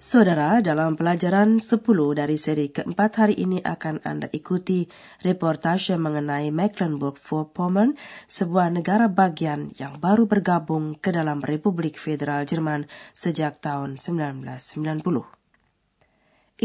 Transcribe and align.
Saudara, 0.00 0.64
dalam 0.64 0.96
pelajaran 0.96 1.60
10 1.60 1.84
dari 2.16 2.40
seri 2.40 2.72
keempat 2.72 3.20
hari 3.20 3.36
ini 3.36 3.60
akan 3.60 4.00
Anda 4.00 4.32
ikuti 4.32 4.88
reportase 5.20 6.00
mengenai 6.00 6.48
Mecklenburg-Vorpommern, 6.48 8.00
sebuah 8.24 8.72
negara 8.72 9.12
bagian 9.12 9.76
yang 9.76 10.00
baru 10.00 10.24
bergabung 10.24 10.96
ke 10.96 11.12
dalam 11.12 11.44
Republik 11.44 12.00
Federal 12.00 12.48
Jerman 12.48 12.88
sejak 13.12 13.60
tahun 13.60 14.00
1990. 14.00 15.04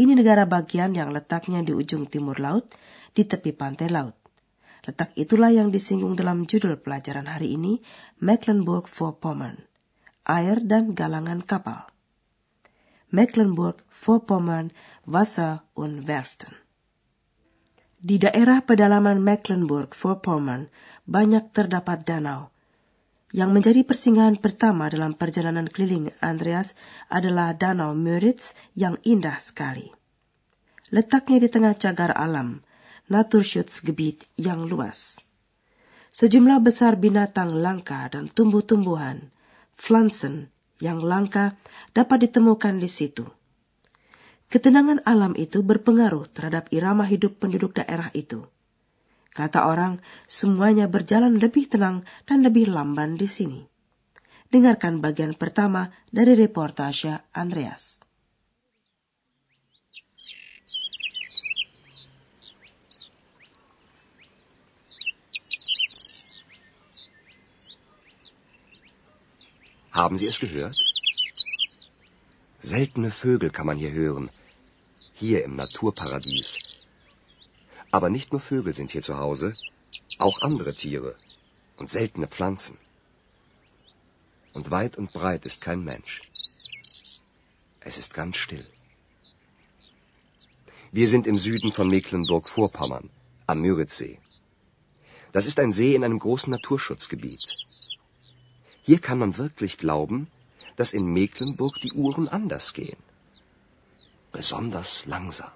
Ini 0.00 0.12
negara 0.16 0.48
bagian 0.48 0.96
yang 0.96 1.12
letaknya 1.12 1.60
di 1.60 1.76
ujung 1.76 2.08
timur 2.08 2.40
laut, 2.40 2.72
di 3.12 3.28
tepi 3.28 3.52
pantai 3.52 3.92
laut. 3.92 4.16
Letak 4.88 5.12
itulah 5.12 5.52
yang 5.52 5.68
disinggung 5.68 6.16
dalam 6.16 6.48
judul 6.48 6.80
pelajaran 6.80 7.28
hari 7.28 7.52
ini, 7.52 7.84
Mecklenburg-Vorpommern, 8.16 9.60
air 10.24 10.56
dan 10.64 10.96
galangan 10.96 11.44
kapal. 11.44 11.95
Mecklenburg-Vorpommern, 13.16 14.76
Wasser 15.08 15.64
und 15.72 16.04
Werften. 16.04 16.52
Di 17.96 18.20
daerah 18.20 18.60
pedalaman 18.60 19.24
Mecklenburg-Vorpommern 19.24 20.68
banyak 21.08 21.48
terdapat 21.56 22.04
danau. 22.04 22.52
Yang 23.32 23.50
menjadi 23.56 23.80
persinggahan 23.88 24.36
pertama 24.36 24.92
dalam 24.92 25.16
perjalanan 25.16 25.66
keliling 25.66 26.12
Andreas 26.20 26.76
adalah 27.10 27.56
Danau 27.56 27.96
Müritz 27.96 28.54
yang 28.78 29.00
indah 29.02 29.40
sekali. 29.42 29.90
Letaknya 30.94 31.42
di 31.42 31.48
tengah 31.50 31.74
cagar 31.74 32.14
alam, 32.14 32.62
Naturschutzgebiet 33.10 34.30
yang 34.38 34.62
luas. 34.68 35.18
Sejumlah 36.14 36.62
besar 36.62 36.94
binatang 37.00 37.50
langka 37.58 38.06
dan 38.08 38.30
tumbuh-tumbuhan, 38.30 39.34
Pflanzen, 39.74 40.54
yang 40.78 41.00
langka 41.00 41.56
dapat 41.96 42.28
ditemukan 42.28 42.80
di 42.80 42.88
situ. 42.90 43.24
Ketenangan 44.46 45.02
alam 45.02 45.34
itu 45.34 45.66
berpengaruh 45.66 46.30
terhadap 46.30 46.70
irama 46.70 47.02
hidup 47.02 47.42
penduduk 47.42 47.74
daerah 47.82 48.14
itu. 48.14 48.46
Kata 49.34 49.68
orang, 49.68 50.00
semuanya 50.24 50.88
berjalan 50.88 51.36
lebih 51.36 51.68
tenang 51.68 52.06
dan 52.24 52.40
lebih 52.46 52.70
lamban 52.70 53.18
di 53.18 53.28
sini. 53.28 53.60
Dengarkan 54.48 55.02
bagian 55.02 55.34
pertama 55.34 55.90
dari 56.08 56.38
reportase 56.38 57.26
Andreas. 57.34 58.05
Haben 69.96 70.18
Sie 70.18 70.26
es 70.26 70.38
gehört? 70.38 70.76
Seltene 72.62 73.10
Vögel 73.10 73.48
kann 73.48 73.64
man 73.64 73.78
hier 73.78 73.92
hören. 73.92 74.28
Hier 75.14 75.42
im 75.42 75.56
Naturparadies. 75.56 76.58
Aber 77.90 78.10
nicht 78.10 78.30
nur 78.30 78.42
Vögel 78.42 78.74
sind 78.74 78.90
hier 78.90 79.00
zu 79.00 79.16
Hause, 79.16 79.56
auch 80.18 80.42
andere 80.42 80.74
Tiere 80.74 81.16
und 81.78 81.88
seltene 81.88 82.28
Pflanzen. 82.28 82.76
Und 84.52 84.70
weit 84.70 84.98
und 84.98 85.14
breit 85.14 85.46
ist 85.46 85.62
kein 85.62 85.82
Mensch. 85.82 86.20
Es 87.80 87.96
ist 87.96 88.12
ganz 88.12 88.36
still. 88.36 88.66
Wir 90.92 91.08
sind 91.08 91.26
im 91.26 91.36
Süden 91.36 91.72
von 91.72 91.88
Mecklenburg-Vorpommern, 91.88 93.08
am 93.46 93.60
Müritzsee. 93.62 94.18
Das 95.32 95.46
ist 95.46 95.58
ein 95.58 95.72
See 95.72 95.94
in 95.94 96.04
einem 96.04 96.18
großen 96.18 96.50
Naturschutzgebiet. 96.50 97.65
Hier 98.86 99.00
kann 99.06 99.18
man 99.18 99.36
wirklich 99.36 99.78
glauben, 99.78 100.28
dass 100.78 100.92
in 100.92 101.06
Mecklenburg 101.10 101.74
die 101.82 101.92
Uhren 101.92 102.28
anders 102.28 102.72
gehen. 102.72 103.00
Besonders 104.30 104.90
langsam. 105.06 105.50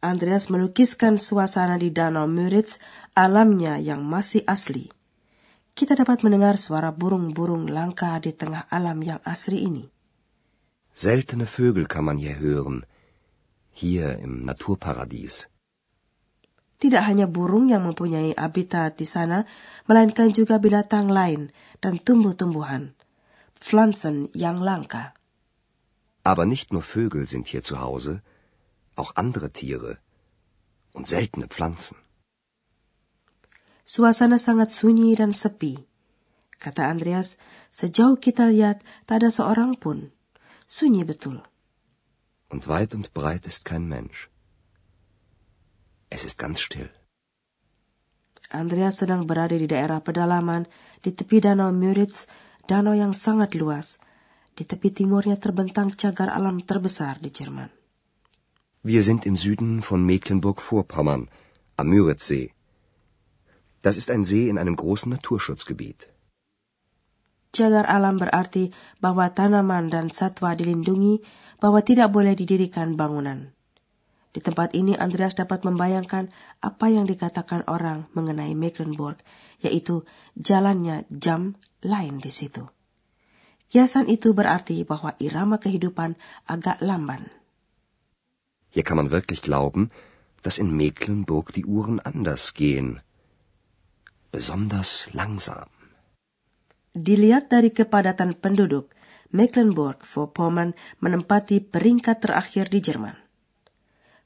Andreas 0.00 0.46
melukiskan 0.52 1.18
suasana 1.18 1.82
di 1.82 1.90
Danau 1.90 2.30
Müritz, 2.30 2.78
alamnya 3.16 3.74
yang 3.82 4.06
masih 4.06 4.46
asli. 4.46 4.86
Kita 5.74 5.98
dapat 5.98 6.22
mendengar 6.22 6.62
suara 6.62 6.94
burung-burung 6.94 7.66
langka 7.66 8.14
di 8.22 8.30
tengah 8.30 8.70
alam 8.70 9.02
yang 9.02 9.18
asri 9.26 9.66
ini. 9.66 9.90
Seltene 10.94 11.44
Vögel 11.44 11.90
kann 11.90 12.06
man 12.06 12.16
hier 12.22 12.38
hören, 12.38 12.86
hier 13.74 14.16
im 14.22 14.46
Naturparadies. 14.46 15.50
Tidak 16.76 17.00
hanya 17.00 17.24
burung 17.24 17.72
yang 17.72 17.88
mempunyai 17.88 18.36
habitat 18.36 19.00
di 19.00 19.08
sana, 19.08 19.48
melainkan 19.88 20.28
juga 20.28 20.60
binatang 20.60 21.08
lain 21.08 21.48
dan 21.80 21.96
tumbuh-tumbuhan. 21.96 22.92
Pflanzen 23.56 24.28
yang 24.36 24.60
langka. 24.60 25.16
Aber 26.20 26.44
nicht 26.44 26.74
nur 26.74 26.82
Vögel 26.82 27.24
sind 27.24 27.48
hier 27.48 27.62
zu 27.62 27.80
Hause, 27.80 28.20
auch 28.96 29.16
andere 29.16 29.52
Tiere 29.52 29.96
und 30.92 31.08
seltene 31.08 31.48
Pflanzen. 31.48 31.96
Suasana 33.86 34.36
sangat 34.36 34.74
sunyi 34.74 35.14
dan 35.14 35.32
sepi. 35.32 35.78
Kata 36.58 36.90
Andreas, 36.90 37.38
sejauh 37.70 38.18
kita 38.18 38.50
lihat 38.50 38.82
tak 39.06 39.22
ada 39.22 39.30
seorang 39.30 39.78
pun. 39.78 40.10
Sunyi 40.66 41.06
betul. 41.06 41.40
Und 42.50 42.66
weit 42.66 42.92
und 42.98 43.14
breit 43.14 43.46
ist 43.46 43.62
kein 43.62 43.86
Mensch. 43.86 44.26
Es 46.10 46.22
ist 46.22 46.38
ganz 46.38 46.60
still. 46.60 46.90
Andreas 48.50 49.02
sedang 49.02 49.26
berada 49.26 49.58
di 49.58 49.66
daerah 49.66 49.98
pedalaman 49.98 50.70
di 51.02 51.10
tepi 51.10 51.42
danau 51.42 51.74
Müritz, 51.74 52.30
danau 52.70 52.94
yang 52.94 53.10
sangat 53.10 53.58
luas. 53.58 53.98
Di 54.54 54.62
tepi 54.62 54.94
timurnya 54.94 55.36
terbentang 55.36 55.92
cagar 55.98 56.30
alam 56.30 56.62
terbesar 56.62 57.18
di 57.18 57.34
Jerman. 57.34 57.68
Wir 58.86 59.02
sind 59.02 59.26
im 59.26 59.34
Süden 59.34 59.82
von 59.82 60.06
Mecklenburg-Vorpommern, 60.06 61.26
am 61.74 61.86
Müritzsee. 61.90 62.54
Das 63.82 63.98
ist 63.98 64.08
ein 64.14 64.22
See 64.24 64.46
in 64.48 64.62
einem 64.62 64.78
großen 64.78 65.10
Naturschutzgebiet. 65.10 66.06
Cagar 67.50 67.90
alam 67.90 68.22
berarti 68.22 68.70
bahwa 69.02 69.26
tanaman 69.34 69.90
dan 69.90 70.06
satwa 70.14 70.54
dilindungi, 70.54 71.18
bahwa 71.58 71.82
tidak 71.82 72.14
boleh 72.14 72.38
didirikan 72.38 72.94
bangunan. 72.94 73.55
Di 74.36 74.44
tempat 74.44 74.76
ini 74.76 74.92
Andreas 74.92 75.32
dapat 75.32 75.64
membayangkan 75.64 76.28
apa 76.60 76.92
yang 76.92 77.08
dikatakan 77.08 77.64
orang 77.72 78.04
mengenai 78.12 78.52
Mecklenburg, 78.52 79.16
yaitu 79.64 80.04
jalannya 80.36 81.08
jam 81.08 81.56
lain 81.80 82.20
di 82.20 82.28
situ. 82.28 82.68
Kiasan 83.72 84.12
itu 84.12 84.36
berarti 84.36 84.84
bahwa 84.84 85.16
irama 85.24 85.56
kehidupan 85.56 86.20
agak 86.44 86.84
lamban. 86.84 87.32
Hier 88.68 88.84
kann 88.84 89.00
man 89.00 89.08
wirklich 89.08 89.40
glauben, 89.40 89.88
dass 90.44 90.60
in 90.60 90.68
Mecklenburg 90.68 91.56
die 91.56 91.64
Uhren 91.64 91.96
anders 92.04 92.52
gehen. 92.52 93.00
Besonders 94.36 95.08
langsam. 95.16 95.72
Dilihat 96.92 97.48
dari 97.48 97.72
kepadatan 97.72 98.36
penduduk, 98.36 98.92
Mecklenburg-Vorpommern 99.32 100.76
menempati 101.00 101.64
peringkat 101.64 102.20
terakhir 102.20 102.68
di 102.68 102.84
Jerman. 102.84 103.25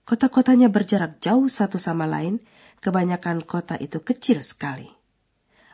Kota-kotanya 0.08 0.72
berjarak 0.72 1.22
jauh 1.22 1.46
satu 1.46 1.78
sama 1.78 2.08
lain, 2.08 2.42
kebanyakan 2.82 3.44
kota 3.44 3.76
itu 3.78 4.00
kecil 4.00 4.42
sekali. 4.42 4.88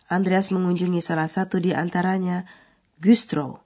Andreas 0.06 0.55
mengunjungi 0.55 1.02
salah 1.02 1.26
satu 1.26 1.58
di 1.58 1.75
antaranya, 1.75 2.46
Güstrow. 3.02 3.58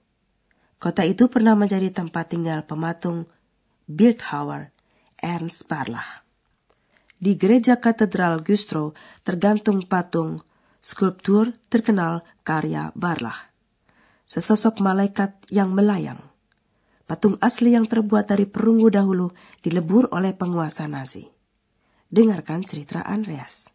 Kota 0.81 1.05
itu 1.05 1.29
pernah 1.29 1.53
menjadi 1.53 1.93
tempat 1.93 2.33
tinggal 2.33 2.65
pematung 2.65 3.29
Bildhauer 3.85 4.73
Ernst 5.21 5.69
Barlach. 5.69 6.25
Di 7.21 7.37
gereja 7.37 7.77
katedral 7.77 8.41
Güstrow 8.41 8.97
tergantung 9.21 9.85
patung 9.85 10.41
skulptur 10.81 11.53
terkenal 11.69 12.25
karya 12.41 12.89
Barlach. 12.97 13.53
Sesosok 14.25 14.81
malaikat 14.81 15.37
yang 15.53 15.69
melayang 15.69 16.30
patung 17.11 17.35
asli 17.43 17.75
yang 17.75 17.91
terbuat 17.91 18.31
dari 18.31 18.47
perunggu 18.47 18.87
dahulu 18.87 19.27
dilebur 19.59 20.15
oleh 20.15 20.31
penguasa 20.31 20.87
Nazi. 20.87 21.27
Dengarkan 22.07 22.63
cerita 22.63 23.03
Andreas. 23.03 23.67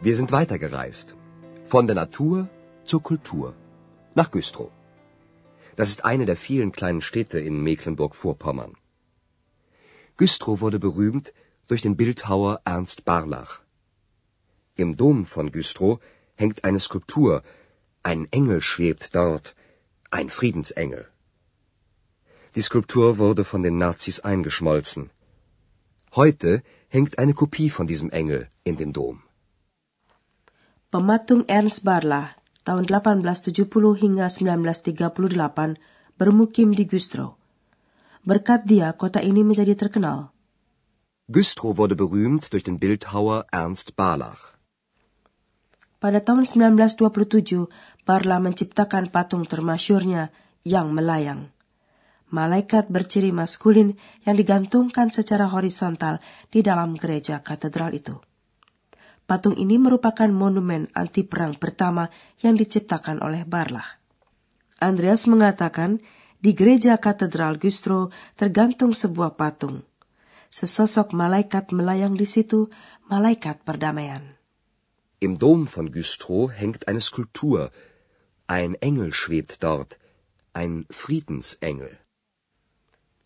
Wir 0.00 0.16
sind 0.16 0.32
weitergereist. 0.32 1.12
Von 1.68 1.84
der 1.84 2.00
Natur 2.00 2.48
zur 2.88 3.04
Kultur. 3.04 3.52
Nach 4.16 4.32
Güstrow. 4.32 4.72
Das 5.76 5.92
ist 5.92 6.08
eine 6.08 6.24
der 6.24 6.40
vielen 6.40 6.72
kleinen 6.72 7.04
Städte 7.04 7.36
in 7.36 7.60
Mecklenburg-Vorpommern. 7.60 8.80
Güstrow 10.16 10.64
wurde 10.64 10.80
berühmt 10.80 11.36
durch 11.70 11.82
den 11.82 11.96
Bildhauer 11.96 12.60
Ernst 12.64 13.04
Barlach. 13.04 13.52
Im 14.74 14.96
Dom 14.96 15.24
von 15.24 15.52
Güstrow 15.52 16.00
hängt 16.34 16.64
eine 16.64 16.80
Skulptur. 16.80 17.42
Ein 18.02 18.26
Engel 18.38 18.60
schwebt 18.60 19.14
dort, 19.14 19.54
ein 20.10 20.30
Friedensengel. 20.30 21.06
Die 22.56 22.62
Skulptur 22.68 23.18
wurde 23.18 23.44
von 23.44 23.62
den 23.62 23.78
Nazis 23.78 24.18
eingeschmolzen. 24.30 25.10
Heute 26.20 26.62
hängt 26.88 27.18
eine 27.20 27.34
Kopie 27.34 27.70
von 27.70 27.86
diesem 27.86 28.10
Engel 28.10 28.48
in 28.64 28.76
dem 28.76 28.92
Dom. 28.92 29.22
Pematung 30.90 31.44
Ernst 31.46 31.84
Barlach 31.84 32.34
tahun 32.64 32.84
1870 32.90 33.94
hingga 34.02 34.26
1938 34.26 35.78
bermukim 36.18 36.74
di 36.74 36.88
Güstrow. 36.90 37.36
Berkat 38.26 38.66
dia, 38.66 38.92
kota 38.92 39.22
ini 39.22 39.46
menjadi 39.46 39.78
terkenal. 39.78 40.34
Güstrow 41.30 41.78
wurde 41.78 41.94
berühmt 41.94 42.50
durch 42.50 42.66
den 42.66 42.82
Bildhauer 42.82 43.46
Ernst 43.54 43.94
Barlach. 43.94 44.58
Pada 46.02 46.18
tahun 46.18 46.42
1927, 46.42 47.70
Barlach 48.02 48.42
menciptakan 48.42 49.14
patung 49.14 49.46
termasyurnya 49.46 50.34
yang 50.66 50.90
melayang. 50.90 51.54
Malaikat 52.34 52.90
berciri 52.90 53.30
maskulin 53.30 53.94
yang 54.26 54.34
digantungkan 54.34 55.14
secara 55.14 55.46
horizontal 55.46 56.18
di 56.50 56.66
dalam 56.66 56.98
gereja 56.98 57.38
katedral 57.46 57.94
itu. 57.94 58.18
Patung 59.22 59.54
ini 59.54 59.78
merupakan 59.78 60.26
monumen 60.26 60.90
anti 60.98 61.22
perang 61.22 61.54
pertama 61.54 62.10
yang 62.42 62.58
diciptakan 62.58 63.22
oleh 63.22 63.46
Barlah. 63.46 63.86
Andreas 64.82 65.30
mengatakan, 65.30 66.02
di 66.42 66.58
gereja 66.58 66.98
katedral 66.98 67.54
Gustro 67.54 68.10
tergantung 68.34 68.98
sebuah 68.98 69.38
patung. 69.38 69.86
Sesosok 70.50 71.14
malaikat 71.14 71.70
melayang 71.70 72.18
di 72.18 72.26
situ, 72.26 72.66
malaikat 73.06 73.62
perdamaian. 73.62 74.34
Im 75.22 75.38
Dom 75.38 75.70
von 75.70 75.94
Güstrow 75.94 76.50
hängt 76.50 76.90
eine 76.90 76.98
Skulptur. 76.98 77.70
Ein 78.50 78.74
Engel 78.82 79.14
schwebt 79.14 79.62
dort, 79.62 79.96
ein 80.52 80.90
Friedensengel. 80.90 82.02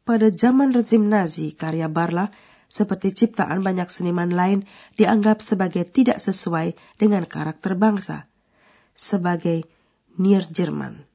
Pada 0.05 0.29
zaman 0.29 0.77
rezim 0.77 1.09
Nazi, 1.09 1.57
karya 1.57 1.89
Barla 1.89 2.29
seperti 2.69 3.17
ciptaan 3.17 3.65
banyak 3.65 3.89
seniman 3.89 4.29
lain 4.29 4.69
dianggap 5.01 5.41
sebagai 5.41 5.89
tidak 5.89 6.21
sesuai 6.21 6.77
dengan 7.01 7.25
karakter 7.25 7.73
bangsa, 7.73 8.29
sebagai 8.93 9.65
Nier 10.21 10.45
Jerman. 10.45 11.09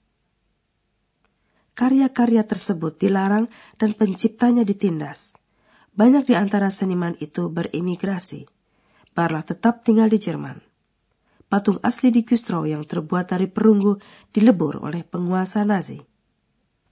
Karya-karya 1.78 2.44
tersebut 2.44 3.00
dilarang 3.00 3.48
dan 3.80 3.96
penciptanya 3.96 4.68
ditindas. 4.68 5.39
Banyak 6.00 6.32
di 6.32 6.36
antara 6.40 6.72
seniman 6.72 7.20
itu 7.20 7.52
berimigrasi. 7.52 8.48
Barla 9.12 9.44
tetap 9.44 9.84
tinggal 9.84 10.08
di 10.08 10.16
Jerman. 10.16 10.64
Patung 11.52 11.76
asli 11.84 12.08
di 12.08 12.24
Güstrow 12.24 12.64
yang 12.64 12.88
terbuat 12.88 13.36
dari 13.36 13.52
perunggu 13.52 14.00
dilebur 14.32 14.80
oleh 14.80 15.04
penguasa 15.04 15.68
Nazi. 15.68 16.00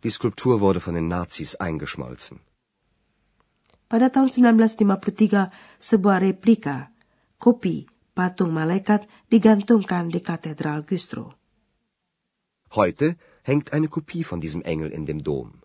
Die 0.03 0.11
Skulptur 0.11 0.59
wurde 0.59 0.83
von 0.83 0.99
den 0.99 1.07
Nazis 1.07 1.55
eingeschmolzen. 1.55 2.43
Pada 3.87 4.11
tahun 4.11 4.27
1953, 4.59 5.55
sebuah 5.79 6.19
replika, 6.19 6.91
kopi 7.39 7.87
patung 8.11 8.51
malaikat 8.51 9.07
digantungkan 9.31 10.11
di 10.11 10.19
Katedral 10.19 10.83
Güstrow. 10.83 11.31
Heute 12.75 13.15
hängt 13.47 13.71
eine 13.71 13.87
Kopie 13.87 14.27
von 14.27 14.43
diesem 14.43 14.59
Engel 14.67 14.91
in 14.91 15.07
dem 15.07 15.23
Dom. 15.23 15.56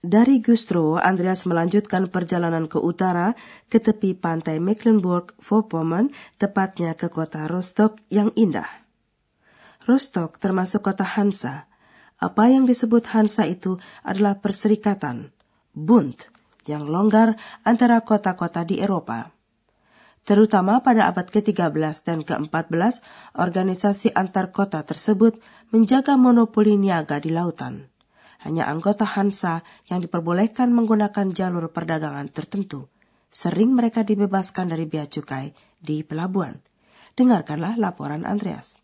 Dari 0.00 0.40
Güstrow, 0.40 0.96
Andreas 0.96 1.44
melanjutkan 1.44 2.08
perjalanan 2.08 2.72
ke 2.72 2.80
utara 2.80 3.36
ke 3.68 3.76
tepi 3.84 4.16
pantai 4.16 4.56
Mecklenburg-Vorpommern, 4.56 6.08
tepatnya 6.40 6.96
ke 6.96 7.12
kota 7.12 7.44
Rostock 7.44 8.00
yang 8.08 8.32
indah. 8.32 8.64
Rostock 9.84 10.40
termasuk 10.40 10.88
kota 10.88 11.04
Hansa. 11.04 11.68
Apa 12.16 12.48
yang 12.48 12.64
disebut 12.64 13.12
Hansa 13.12 13.44
itu 13.44 13.76
adalah 14.00 14.40
perserikatan, 14.40 15.36
Bund, 15.76 16.32
yang 16.64 16.88
longgar 16.88 17.36
antara 17.60 18.00
kota-kota 18.00 18.64
di 18.64 18.80
Eropa. 18.80 19.28
Terutama 20.24 20.80
pada 20.80 21.12
abad 21.12 21.28
ke-13 21.28 21.96
dan 22.08 22.24
ke-14, 22.24 23.04
organisasi 23.36 24.16
antar 24.16 24.48
kota 24.48 24.80
tersebut 24.80 25.36
menjaga 25.76 26.16
monopoli 26.16 26.80
niaga 26.80 27.20
di 27.20 27.28
lautan. 27.28 27.89
Hanya 28.40 28.68
anggota 28.72 29.04
Hansa 29.04 29.62
yang 29.86 30.00
diperbolehkan 30.00 30.72
menggunakan 30.72 31.32
jalur 31.36 31.68
perdagangan 31.70 32.32
tertentu. 32.32 32.88
Sering 33.30 33.76
mereka 33.76 34.02
dibebaskan 34.02 34.72
dari 34.72 34.88
bea 34.90 35.06
cukai 35.06 35.54
di 35.78 36.02
pelabuhan. 36.02 36.58
Dengarkanlah 37.14 37.78
laporan 37.78 38.26
Andreas. 38.26 38.80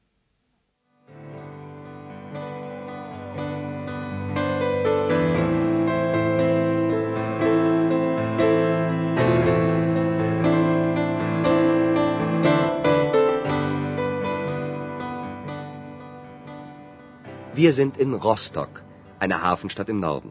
Wir 17.57 17.73
sind 17.73 17.97
in 17.97 18.13
Rostock, 18.13 18.86
einer 19.21 19.43
Hafenstadt 19.43 19.89
im 19.89 20.01
Norden. 20.01 20.31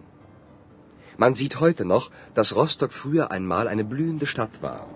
Man 1.18 1.34
sieht 1.34 1.60
heute 1.60 1.86
noch, 1.86 2.12
dass 2.34 2.56
Rostock 2.56 2.92
früher 2.92 3.32
einmal 3.32 3.68
eine 3.68 3.86
blühende 3.86 4.26
Stadt 4.26 4.62
war. 4.62 4.88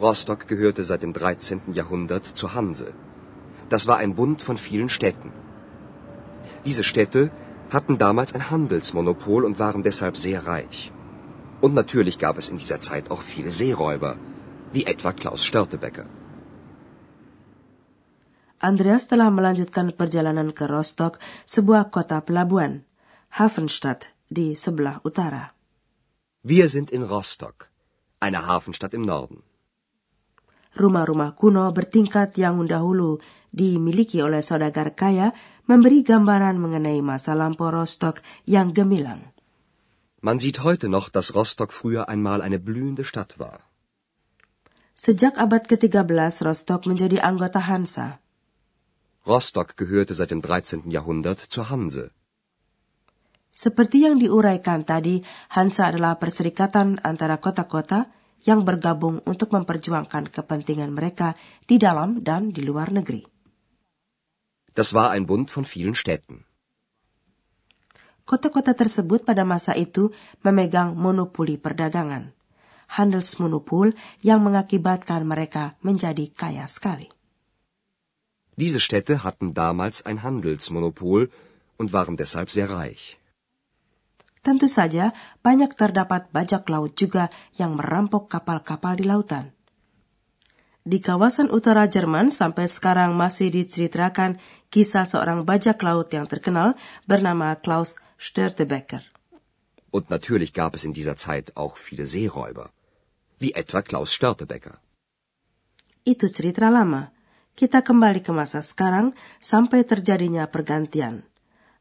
Rostock 0.00 0.46
gehörte 0.48 0.84
seit 0.84 1.02
dem 1.02 1.12
13. 1.12 1.72
Jahrhundert 1.72 2.24
zur 2.34 2.54
Hanse. 2.54 2.92
Das 3.68 3.86
war 3.86 3.98
ein 3.98 4.14
Bund 4.14 4.42
von 4.42 4.58
vielen 4.58 4.88
Städten. 4.88 5.32
Diese 6.66 6.84
Städte 6.84 7.30
hatten 7.70 7.96
damals 7.98 8.34
ein 8.34 8.50
Handelsmonopol 8.50 9.44
und 9.44 9.58
waren 9.58 9.82
deshalb 9.82 10.16
sehr 10.16 10.46
reich. 10.46 10.92
Und 11.60 11.74
natürlich 11.74 12.18
gab 12.18 12.36
es 12.38 12.48
in 12.48 12.58
dieser 12.58 12.80
Zeit 12.80 13.10
auch 13.10 13.22
viele 13.22 13.50
Seeräuber, 13.50 14.16
wie 14.72 14.84
etwa 14.84 15.12
Klaus 15.12 15.44
Störtebecker. 15.44 16.06
Andreas 18.64 19.04
telah 19.04 19.28
melanjutkan 19.28 19.92
perjalanan 19.92 20.48
ke 20.56 20.64
Rostock, 20.64 21.20
sebuah 21.44 21.92
kota 21.92 22.24
pelabuhan, 22.24 22.88
Hafenstadt 23.28 24.08
di 24.24 24.56
sebelah 24.56 25.04
utara. 25.04 25.52
Wir 26.40 26.72
sind 26.72 26.88
in 26.88 27.04
Rostock, 27.04 27.68
eine 28.24 28.48
Hafenstadt 28.48 28.96
im 28.96 29.04
Norden. 29.04 29.44
Rumah-rumah 30.74 31.36
kuno 31.36 31.68
bertingkat 31.76 32.40
yang 32.40 32.64
dahulu 32.64 33.20
dimiliki 33.52 34.24
oleh 34.24 34.40
saudagar 34.40 34.96
kaya 34.96 35.30
memberi 35.70 36.02
gambaran 36.02 36.56
mengenai 36.58 36.98
masa 37.04 37.36
lampau 37.36 37.68
Rostock 37.68 38.24
yang 38.48 38.72
gemilang. 38.72 39.30
Man 40.24 40.40
sieht 40.40 40.64
heute 40.64 40.88
noch, 40.88 41.12
dass 41.12 41.36
Rostock 41.36 41.68
früher 41.70 42.08
einmal 42.08 42.40
eine 42.40 42.56
blühende 42.56 43.04
Stadt 43.04 43.36
war. 43.36 43.60
Sejak 44.96 45.36
abad 45.36 45.68
ke-13, 45.68 46.48
Rostock 46.48 46.88
menjadi 46.88 47.20
anggota 47.20 47.60
Hansa. 47.60 48.23
Rostock 49.24 49.72
gehörte 49.80 50.12
seit 50.12 50.28
dem 50.28 50.44
13. 50.44 50.84
Jahrhundert 50.92 51.40
zur 51.48 51.72
Hanse. 51.72 52.12
Seperti 53.48 54.04
yang 54.04 54.20
diuraikan 54.20 54.84
tadi, 54.84 55.24
Hansa 55.48 55.88
adalah 55.88 56.20
perserikatan 56.20 57.00
antara 57.00 57.40
kota-kota 57.40 58.12
yang 58.44 58.68
bergabung 58.68 59.24
untuk 59.24 59.56
memperjuangkan 59.56 60.28
kepentingan 60.28 60.92
mereka 60.92 61.32
di 61.64 61.80
dalam 61.80 62.20
dan 62.20 62.52
di 62.52 62.60
luar 62.60 62.92
negeri. 62.92 63.24
Das 64.76 64.92
war 64.92 65.16
ein 65.16 65.24
Bund 65.24 65.48
von 65.48 65.64
vielen 65.64 65.96
Städten. 65.96 66.44
Kota-kota 68.28 68.76
tersebut 68.76 69.24
pada 69.24 69.46
masa 69.48 69.72
itu 69.78 70.12
memegang 70.42 70.98
monopoli 70.98 71.56
perdagangan, 71.56 72.34
Handelsmonopol 72.90 73.94
yang 74.20 74.44
mengakibatkan 74.44 75.24
mereka 75.24 75.78
menjadi 75.80 76.28
kaya 76.34 76.66
sekali. 76.68 77.13
Diese 78.56 78.78
Städte 78.78 79.24
hatten 79.24 79.54
damals 79.54 80.06
ein 80.06 80.22
Handelsmonopol 80.22 81.30
und 81.76 81.92
waren 81.92 82.16
deshalb 82.16 82.50
sehr 82.50 82.70
reich. 82.70 83.18
Tentu 84.44 84.68
saja, 84.68 85.16
banyak 85.40 85.72
terdapat 85.72 86.28
bajak 86.28 86.68
laut 86.68 87.00
juga 87.00 87.32
yang 87.56 87.80
merampok 87.80 88.28
kapal-kapal 88.28 89.00
di 89.00 89.08
lautan. 89.08 89.56
Di 90.84 91.00
kawasan 91.00 91.48
utara 91.48 91.88
Jerman 91.88 92.28
sampai 92.28 92.68
sekarang 92.68 93.16
masih 93.16 93.48
diceritakan 93.48 94.36
kisah 94.68 95.08
seorang 95.08 95.48
bajak 95.48 95.80
laut 95.80 96.12
yang 96.12 96.28
terkenal 96.28 96.76
bernama 97.08 97.56
Klaus 97.56 97.96
Störtebeker. 98.20 99.00
Und 99.88 100.12
natürlich 100.12 100.52
gab 100.52 100.76
es 100.76 100.84
in 100.84 100.92
dieser 100.92 101.16
Zeit 101.16 101.56
auch 101.56 101.80
viele 101.80 102.04
Seeräuber, 102.04 102.68
wie 103.40 103.56
etwa 103.56 103.80
Klaus 103.80 104.12
Störtebeker. 104.12 104.76
Itu 106.04 106.28
cerita 106.28 106.68
lama. 106.68 107.13
Kita 107.54 107.86
kembali 107.86 108.18
ke 108.18 108.34
masa 108.34 108.66
sekarang 108.66 109.14
sampai 109.38 109.86
terjadinya 109.86 110.50
pergantian. 110.50 111.22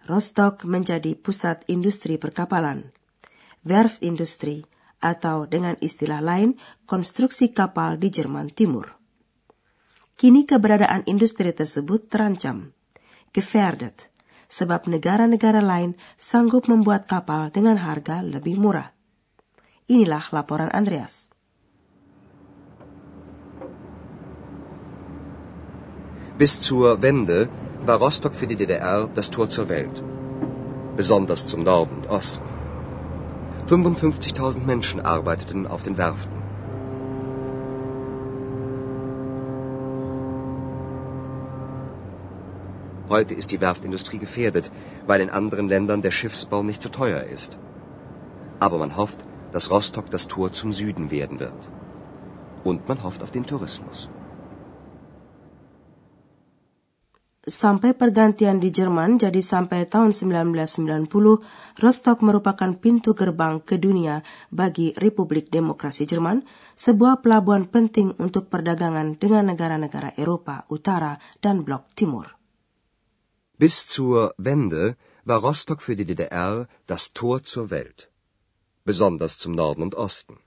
Rostock 0.06 0.70
menjadi 0.70 1.18
pusat 1.18 1.66
industri 1.66 2.22
perkapalan. 2.22 2.94
Werft 3.66 4.06
industri 4.06 4.70
atau 5.02 5.50
dengan 5.50 5.74
istilah 5.82 6.22
lain 6.22 6.62
konstruksi 6.86 7.50
kapal 7.50 7.98
di 7.98 8.14
Jerman 8.14 8.54
Timur. 8.54 8.94
Kini 10.14 10.46
keberadaan 10.46 11.10
industri 11.10 11.50
tersebut 11.50 12.06
terancam, 12.06 12.70
gefährdet, 13.34 14.14
sebab 14.46 14.86
negara-negara 14.86 15.66
lain 15.66 15.98
sanggup 16.22 16.70
membuat 16.70 17.10
kapal 17.10 17.50
dengan 17.50 17.82
harga 17.82 18.22
lebih 18.22 18.62
murah. 18.62 18.94
Inilah 19.90 20.22
laporan 20.30 20.70
Andreas. 20.70 21.33
Bis 26.36 26.60
zur 26.60 27.04
Wende 27.04 27.48
war 27.86 27.98
Rostock 27.98 28.34
für 28.34 28.48
die 28.48 28.56
DDR 28.56 29.08
das 29.14 29.30
Tor 29.30 29.50
zur 29.50 29.70
Welt. 29.70 30.04
Besonders 30.98 31.46
zum 31.46 31.62
Norden 31.62 31.98
und 31.98 32.10
Osten. 32.10 32.44
55.000 33.68 34.66
Menschen 34.66 35.00
arbeiteten 35.00 35.68
auf 35.68 35.84
den 35.84 35.96
Werften. 35.96 36.34
Heute 43.10 43.36
ist 43.36 43.52
die 43.52 43.62
Werftindustrie 43.62 44.18
gefährdet, 44.18 44.72
weil 45.06 45.22
in 45.22 45.30
anderen 45.30 45.68
Ländern 45.68 46.02
der 46.02 46.10
Schiffsbau 46.10 46.64
nicht 46.64 46.82
so 46.82 46.90
teuer 46.90 47.22
ist. 47.22 47.60
Aber 48.60 48.80
man 48.80 48.98
hofft, 48.98 49.24
dass 49.52 49.70
Rostock 49.70 50.10
das 50.10 50.28
Tor 50.28 50.52
zum 50.52 50.74
Süden 50.74 51.12
werden 51.12 51.40
wird. 51.40 51.70
Und 52.64 52.88
man 52.88 53.04
hofft 53.04 53.22
auf 53.22 53.30
den 53.30 53.46
Tourismus. 53.46 54.10
Sampai 57.44 57.92
pergantian 57.92 58.56
di 58.56 58.72
Jerman, 58.72 59.20
jadi 59.20 59.44
sampai 59.44 59.84
tahun 59.84 60.16
1990, 60.16 61.12
Rostock 61.76 62.24
merupakan 62.24 62.72
pintu 62.80 63.12
gerbang 63.12 63.60
ke 63.60 63.76
dunia 63.76 64.24
bagi 64.48 64.96
Republik 64.96 65.52
Demokrasi 65.52 66.08
Jerman, 66.08 66.48
sebuah 66.80 67.20
pelabuhan 67.20 67.68
penting 67.68 68.16
untuk 68.16 68.48
perdagangan 68.48 69.20
dengan 69.20 69.52
negara-negara 69.52 70.16
Eropa 70.16 70.64
Utara 70.72 71.20
dan 71.44 71.68
Blok 71.68 71.92
Timur. 72.00 72.32
Bis 73.60 73.76
zur 73.92 74.32
Wende 74.40 74.96
war 75.28 75.44
Rostock 75.44 75.84
für 75.84 76.00
die 76.00 76.08
DDR 76.08 76.72
das 76.88 77.12
Tor 77.12 77.44
zur 77.44 77.68
Welt, 77.68 78.08
besonders 78.88 79.36
zum 79.36 79.52
Norden 79.52 79.92
und 79.92 80.00
Osten. 80.00 80.40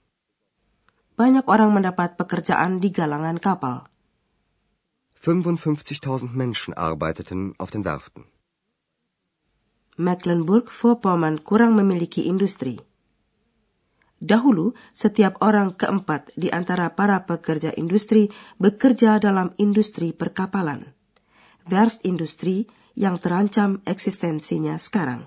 Banyak 1.17 1.45
orang 1.45 1.77
mendapat 1.77 2.17
pekerjaan 2.17 2.81
di 2.81 2.89
galangan 2.89 3.37
kapal. 3.37 3.85
55.000 5.27 6.31
Menschen 6.33 6.73
arbeiteten 6.75 7.55
auf 7.59 7.71
den 7.75 7.85
Werften. 7.85 8.25
Mecklenburg-Vorpommern 9.97 11.43
kurang 11.43 11.75
memiliki 11.75 12.23
industri. 12.31 12.79
Dahulu, 14.23 14.79
setiap 14.95 15.43
orang 15.43 15.75
keempat 15.75 16.31
di 16.39 16.55
antara 16.55 16.95
para 16.95 17.27
pekerja 17.27 17.75
industri 17.75 18.31
bekerja 18.63 19.19
dalam 19.19 19.51
industri 19.59 20.15
perkapalan. 20.15 20.95
Werft 21.67 22.07
industri 22.07 22.71
yang 22.95 23.19
terancam 23.19 23.83
eksistensinya 23.83 24.79
sekarang. 24.79 25.27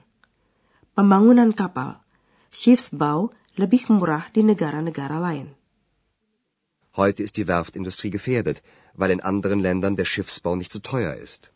Pembangunan 0.95 1.51
kapal, 1.51 1.99
Schiffsbau, 2.55 3.35
lebih 3.59 3.91
murah 3.91 4.31
di 4.31 4.47
negara-negara 4.47 5.19
lain. 5.19 5.59
Heute 6.95 7.23
ist 7.23 7.37
die 7.37 7.47
Werftindustrie 7.47 8.09
gefährdet, 8.09 8.63
weil 8.99 9.15
in 9.15 9.23
anderen 9.23 9.63
Ländern 9.63 9.95
der 9.95 10.03
Schiffsbau 10.03 10.59
nicht 10.59 10.75
so 10.75 10.83
teuer 10.83 11.15
ist. 11.15 11.47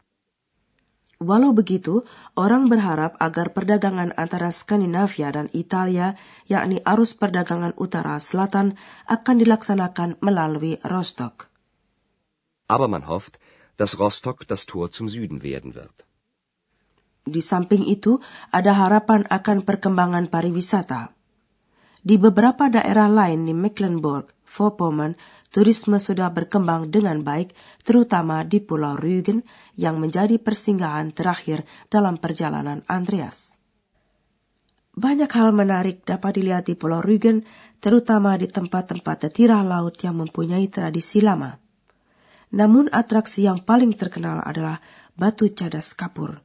Walau 1.23 1.55
begitu, 1.55 2.03
orang 2.35 2.67
berharap 2.67 3.15
agar 3.19 3.55
perdagangan 3.55 4.11
antara 4.19 4.51
Skandinavia 4.51 5.31
dan 5.31 5.47
Italia, 5.55 6.19
yakni 6.51 6.83
arus 6.83 7.15
perdagangan 7.15 7.75
utara-selatan, 7.79 8.75
akan 9.07 9.35
dilaksanakan 9.39 10.19
melalui 10.19 10.79
Rostock. 10.83 11.47
Aber 12.67 12.91
man 12.91 13.07
hofft, 13.07 13.39
dass 13.79 13.99
Rostock 13.99 14.43
das 14.47 14.67
Tor 14.67 14.91
zum 14.91 15.07
Süden 15.07 15.43
werden 15.43 15.75
wird. 15.75 16.03
Di 17.23 17.39
samping 17.39 17.87
itu, 17.87 18.19
ada 18.51 18.75
harapan 18.75 19.23
akan 19.23 19.63
perkembangan 19.63 20.27
pariwisata. 20.27 21.15
Di 22.03 22.19
beberapa 22.19 22.67
daerah 22.67 23.07
lain 23.07 23.47
di 23.47 23.55
Mecklenburg, 23.55 24.35
Vorpommern, 24.43 25.15
turisme 25.53 26.01
sudah 26.01 26.33
berkembang 26.33 26.89
dengan 26.89 27.21
baik, 27.21 27.53
terutama 27.85 28.41
di 28.41 28.57
Pulau 28.57 28.97
Rügen 28.97 29.45
yang 29.77 30.01
menjadi 30.01 30.41
persinggahan 30.41 31.13
terakhir 31.13 31.61
dalam 31.93 32.17
perjalanan 32.17 32.81
Andreas. 32.89 33.61
Banyak 34.97 35.29
hal 35.29 35.53
menarik 35.53 36.01
dapat 36.01 36.41
dilihat 36.41 36.65
di 36.65 36.73
Pulau 36.73 37.05
Rügen, 37.05 37.45
terutama 37.77 38.33
di 38.33 38.49
tempat-tempat 38.49 39.29
tetirah 39.29 39.61
laut 39.61 39.93
yang 40.01 40.17
mempunyai 40.17 40.65
tradisi 40.73 41.21
lama. 41.21 41.61
Namun 42.53 42.89
atraksi 42.89 43.45
yang 43.45 43.61
paling 43.61 43.93
terkenal 43.93 44.41
adalah 44.41 44.81
batu 45.13 45.53
cadas 45.53 45.93
kapur, 45.93 46.41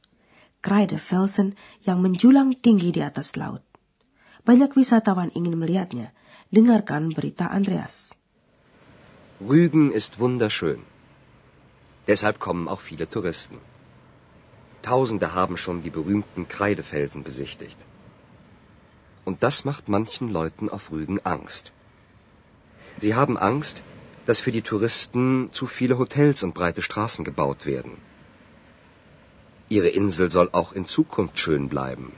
Kreidefelsen 0.61 1.57
yang 1.81 2.01
menjulang 2.01 2.53
tinggi 2.53 2.93
di 2.93 3.01
atas 3.01 3.33
laut. 3.37 3.65
Banyak 4.45 4.73
wisatawan 4.73 5.29
ingin 5.37 5.57
melihatnya, 5.57 6.13
Dengarkan 6.49 7.13
berita 7.13 7.53
Andreas. 7.53 8.18
Rügen 9.41 9.93
ist 9.93 10.19
wunderschön. 10.19 10.81
Deshalb 12.07 12.39
kommen 12.39 12.67
auch 12.67 12.81
viele 12.81 13.09
Touristen. 13.09 13.57
Tausende 14.81 15.33
haben 15.33 15.55
schon 15.55 15.81
die 15.81 15.89
berühmten 15.89 16.49
Kreidefelsen 16.49 17.23
besichtigt. 17.23 17.77
Und 19.23 19.41
das 19.41 19.63
macht 19.63 19.87
manchen 19.87 20.29
Leuten 20.29 20.67
auf 20.69 20.91
Rügen 20.91 21.21
Angst. 21.23 21.71
Sie 22.99 23.15
haben 23.15 23.37
Angst, 23.37 23.81
dass 24.25 24.41
für 24.41 24.51
die 24.51 24.61
Touristen 24.61 25.49
zu 25.53 25.67
viele 25.67 25.97
Hotels 25.97 26.43
und 26.43 26.53
breite 26.53 26.81
Straßen 26.81 27.23
gebaut 27.23 27.65
werden. 27.65 27.93
Ihre 29.69 29.87
Insel 29.87 30.29
soll 30.29 30.49
auch 30.51 30.73
in 30.73 30.85
Zukunft 30.85 31.39
schön 31.39 31.69
bleiben. 31.69 32.11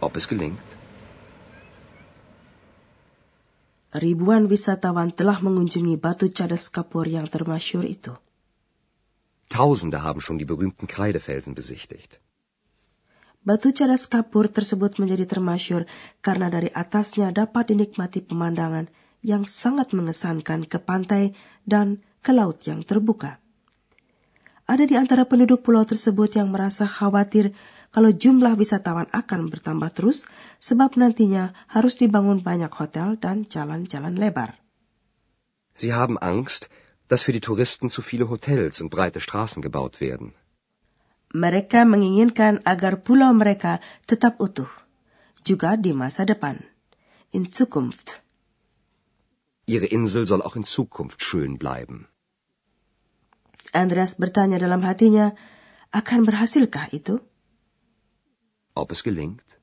Ob 0.00 0.16
es 0.16 0.26
gelingt? 0.26 0.75
Ribuan 3.98 4.46
wisatawan 4.46 5.12
telah 5.12 5.40
mengunjungi 5.40 5.96
batu 5.96 6.28
cadas 6.28 6.68
kapur 6.68 7.08
yang 7.08 7.26
termasyur 7.26 7.84
itu. 7.84 8.12
Tausende 9.48 10.02
haben 10.02 10.20
schon 10.20 10.38
die 10.38 10.48
berühmten 10.48 10.90
Kreidefelsen 10.90 11.54
besichtigt. 11.54 12.18
Batu 13.46 13.70
cadas 13.70 14.10
kapur 14.10 14.50
tersebut 14.50 14.98
menjadi 14.98 15.22
termasyur 15.22 15.86
karena 16.18 16.50
dari 16.50 16.66
atasnya 16.66 17.30
dapat 17.30 17.70
dinikmati 17.70 18.26
pemandangan 18.26 18.90
yang 19.22 19.46
sangat 19.46 19.94
mengesankan 19.94 20.66
ke 20.66 20.82
pantai 20.82 21.30
dan 21.62 22.02
ke 22.26 22.34
laut 22.34 22.66
yang 22.66 22.82
terbuka. 22.82 23.38
Ada 24.66 24.82
di 24.90 24.98
antara 24.98 25.30
penduduk 25.30 25.62
pulau 25.62 25.86
tersebut 25.86 26.34
yang 26.34 26.50
merasa 26.50 26.90
khawatir 26.90 27.54
kalau 27.96 28.12
jumlah 28.12 28.60
wisatawan 28.60 29.08
akan 29.08 29.48
bertambah 29.48 29.88
terus 29.96 30.28
sebab 30.60 31.00
nantinya 31.00 31.56
harus 31.72 31.96
dibangun 31.96 32.44
banyak 32.44 32.68
hotel 32.68 33.16
dan 33.16 33.48
jalan-jalan 33.48 34.20
lebar. 34.20 34.60
Sie 35.72 35.96
haben 35.96 36.20
Angst, 36.20 36.68
dass 37.08 37.24
für 37.24 37.32
die 37.32 37.40
Touristen 37.40 37.88
zu 37.88 38.04
viele 38.04 38.28
Hotels 38.28 38.84
und 38.84 38.92
breite 38.92 39.24
Straßen 39.24 39.64
gebaut 39.64 40.04
werden. 40.04 40.36
Mereka 41.32 41.88
menginginkan 41.88 42.60
agar 42.68 43.00
pulau 43.00 43.32
mereka 43.32 43.80
tetap 44.04 44.44
utuh, 44.44 44.68
juga 45.40 45.80
di 45.80 45.96
masa 45.96 46.28
depan. 46.28 46.60
In 47.32 47.48
Zukunft. 47.48 48.20
Ihre 49.64 49.88
Insel 49.88 50.28
soll 50.28 50.44
auch 50.44 50.60
in 50.60 50.68
Zukunft 50.68 51.24
schön 51.24 51.56
bleiben. 51.56 52.12
Andreas 53.72 54.20
bertanya 54.20 54.60
dalam 54.60 54.84
hatinya, 54.84 55.32
akan 55.96 56.28
berhasilkah 56.28 56.92
itu? 56.92 57.24
Ob 58.76 58.92
es 58.92 59.00
gelingt? 59.00 59.56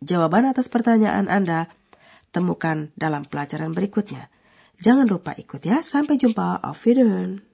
Jawaban 0.00 0.48
atas 0.48 0.72
pertanyaan 0.72 1.28
Anda 1.28 1.68
temukan 2.32 2.90
dalam 2.96 3.28
pelajaran 3.28 3.76
berikutnya. 3.76 4.32
Jangan 4.80 5.06
lupa 5.06 5.36
ikut 5.38 5.62
ya. 5.62 5.86
Sampai 5.86 6.18
jumpa. 6.18 6.58
Auf 6.64 6.82
Wiederhören. 6.88 7.44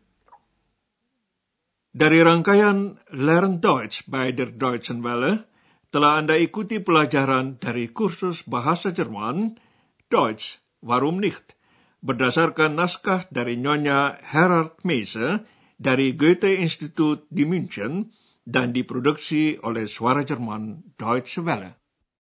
Dari 1.91 2.23
rangkaian 2.23 3.03
Learn 3.11 3.59
Deutsch 3.59 4.07
by 4.07 4.31
der 4.31 4.55
Deutschen 4.55 5.03
Welle, 5.03 5.51
telah 5.91 6.23
Anda 6.23 6.39
ikuti 6.39 6.79
pelajaran 6.79 7.59
dari 7.59 7.91
kursus 7.91 8.47
bahasa 8.47 8.95
Jerman, 8.95 9.59
Deutsch, 10.07 10.63
Warum 10.81 11.21
nicht? 11.21 11.61
Berdasarkan 12.01 12.81
naskah 12.81 13.29
dari 13.29 13.61
Nyonya 13.61 14.17
Herard 14.25 14.81
Meise 14.81 15.45
dari 15.77 16.17
Goethe 16.17 16.57
Institut 16.57 17.29
di 17.29 17.45
München, 17.45 18.09
dan 18.51 18.75
diproduksi 18.75 19.57
oleh 19.63 19.87
Suara 19.87 20.27
Jerman 20.27 20.95
Deutsche 20.99 21.41
Welle. 21.41 21.80